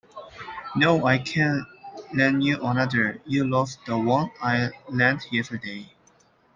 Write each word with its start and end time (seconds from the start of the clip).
No, 0.75 1.05
I 1.05 1.19
can't 1.19 1.63
lend 2.11 2.43
you 2.43 2.59
another. 2.65 3.21
You 3.27 3.47
lost 3.47 3.85
the 3.85 3.99
one 3.99 4.31
I 4.41 4.71
lent 4.89 5.31
yesterday! 5.31 5.91